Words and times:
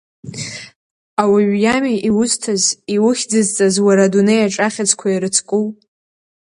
Ауаҩ 1.21 1.49
иами 1.63 1.95
иузҭаз, 2.07 2.63
иухьӡызҵаз 2.95 3.75
уара 3.85 4.03
адунеиаҿ 4.07 4.55
ахьыӡқәа 4.67 5.07
ирыцкыу… 5.09 5.65